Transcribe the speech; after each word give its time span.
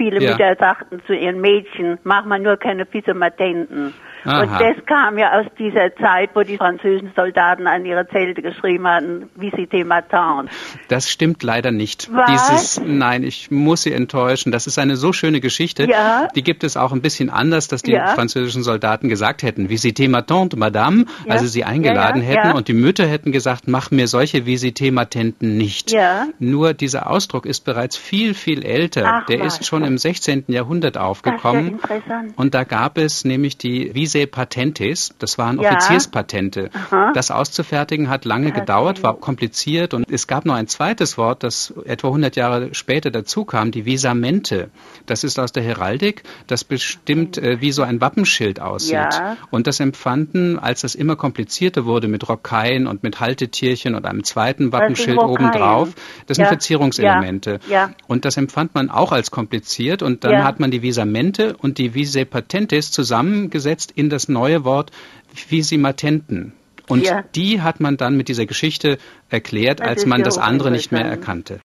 Viele 0.00 0.22
Ja. 0.22 0.30
Mütter 0.30 0.56
sagten 0.58 1.02
zu 1.06 1.12
ihren 1.14 1.42
Mädchen, 1.42 1.98
mach 2.04 2.24
mal 2.24 2.38
nur 2.40 2.56
keine 2.56 2.86
Physomatenten. 2.86 3.92
Aha. 4.24 4.42
Und 4.42 4.50
das 4.52 4.84
kam 4.86 5.16
ja 5.16 5.38
aus 5.40 5.46
dieser 5.58 5.94
Zeit, 5.96 6.30
wo 6.34 6.42
die 6.42 6.58
französischen 6.58 7.10
Soldaten 7.16 7.66
an 7.66 7.86
ihre 7.86 8.06
Zelte 8.08 8.42
geschrieben 8.42 8.86
hatten, 8.86 9.30
Visite 9.34 9.82
ma 9.84 10.02
tante. 10.02 10.52
Das 10.88 11.08
stimmt 11.10 11.42
leider 11.42 11.70
nicht. 11.70 12.10
Was? 12.12 12.26
Dieses, 12.30 12.80
nein, 12.84 13.22
ich 13.22 13.50
muss 13.50 13.82
Sie 13.82 13.92
enttäuschen. 13.92 14.52
Das 14.52 14.66
ist 14.66 14.78
eine 14.78 14.96
so 14.96 15.14
schöne 15.14 15.40
Geschichte. 15.40 15.84
Ja. 15.88 16.28
Die 16.34 16.42
gibt 16.42 16.64
es 16.64 16.76
auch 16.76 16.92
ein 16.92 17.00
bisschen 17.00 17.30
anders, 17.30 17.68
dass 17.68 17.82
die 17.82 17.92
Ja. 17.92 18.08
französischen 18.08 18.62
Soldaten 18.62 19.08
gesagt 19.08 19.42
hätten, 19.42 19.70
Visite 19.70 20.06
ma 20.08 20.20
tante, 20.22 20.56
Madame, 20.58 21.06
Ja. 21.24 21.32
also 21.32 21.46
sie 21.46 21.64
eingeladen 21.64 22.20
hätten 22.20 22.52
und 22.52 22.68
die 22.68 22.74
Mütter 22.74 23.06
hätten 23.06 23.32
gesagt, 23.32 23.68
mach 23.68 23.90
mir 23.90 24.06
solche 24.06 24.44
Visite 24.44 24.92
matenten 24.92 25.56
nicht. 25.56 25.94
Nur 26.38 26.74
dieser 26.74 27.10
Ausdruck 27.10 27.46
ist 27.46 27.64
bereits 27.64 27.96
viel, 27.96 28.34
viel 28.34 28.64
älter. 28.66 29.04
Ach, 29.06 29.26
Der 29.26 29.40
was. 29.40 29.60
ist 29.60 29.66
schon 29.66 29.82
im 29.82 29.89
16. 29.98 30.44
Jahrhundert 30.48 30.98
aufgekommen. 30.98 31.80
Und 32.36 32.54
da 32.54 32.64
gab 32.64 32.98
es 32.98 33.24
nämlich 33.24 33.56
die 33.58 33.94
Vise 33.94 34.26
Patentes, 34.26 35.14
das 35.18 35.38
waren 35.38 35.60
Ja. 35.60 35.70
Offizierspatente. 35.70 36.70
Aha. 36.72 37.12
Das 37.14 37.30
auszufertigen 37.30 38.08
hat 38.08 38.24
lange 38.24 38.52
gedauert, 38.52 39.02
war 39.02 39.14
kompliziert 39.16 39.94
und 39.94 40.10
es 40.10 40.26
gab 40.26 40.44
noch 40.44 40.54
ein 40.54 40.66
zweites 40.68 41.18
Wort, 41.18 41.42
das 41.42 41.72
etwa 41.84 42.08
100 42.08 42.36
Jahre 42.36 42.74
später 42.74 43.10
dazu 43.10 43.44
kam, 43.44 43.70
die 43.70 43.84
Visamente. 43.86 44.70
Das 45.06 45.24
ist 45.24 45.38
aus 45.38 45.52
der 45.52 45.62
Heraldik, 45.62 46.22
das 46.46 46.64
bestimmt, 46.64 47.38
äh, 47.38 47.60
wie 47.60 47.72
so 47.72 47.82
ein 47.82 48.00
Wappenschild 48.00 48.60
aussieht. 48.60 48.92
Ja. 48.92 49.36
Und 49.50 49.66
das 49.66 49.80
empfanden, 49.80 50.58
als 50.58 50.82
das 50.82 50.94
immer 50.94 51.16
komplizierter 51.16 51.84
wurde 51.84 52.08
mit 52.08 52.28
Rockeien 52.28 52.86
und 52.86 53.02
mit 53.02 53.20
Haltetierchen 53.20 53.94
und 53.94 54.04
einem 54.06 54.24
zweiten 54.24 54.72
Wappenschild 54.72 55.18
obendrauf, 55.18 55.90
das 56.26 56.36
sind 56.36 56.44
Ja. 56.44 56.48
Verzierungselemente. 56.48 57.60
Ja. 57.68 57.70
Ja. 57.70 57.90
Und 58.06 58.24
das 58.24 58.36
empfand 58.36 58.74
man 58.74 58.90
auch 58.90 59.12
als 59.12 59.30
kompliziert 59.30 59.79
und 60.02 60.24
dann 60.24 60.32
Ja. 60.32 60.44
hat 60.44 60.60
man 60.60 60.70
die 60.70 60.82
Visamente 60.82 61.56
und 61.56 61.78
die 61.78 61.94
Vise 61.94 62.24
Patentes 62.24 62.90
zusammengesetzt 62.92 63.92
in 63.94 64.08
das 64.10 64.28
neue 64.28 64.64
Wort 64.64 64.90
Visimatenten. 65.48 66.52
Und 66.88 67.04
Ja. 67.06 67.22
die 67.34 67.60
hat 67.60 67.80
man 67.80 67.96
dann 67.96 68.16
mit 68.16 68.28
dieser 68.28 68.46
Geschichte 68.46 68.98
erklärt, 69.28 69.80
Das 69.80 69.88
als 69.88 70.06
man 70.06 70.22
das 70.22 70.38
andere 70.38 70.70
nicht 70.70 70.90
mehr 70.92 71.04
erkannte. 71.04 71.58